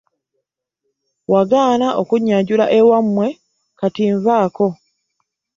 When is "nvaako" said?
4.15-4.67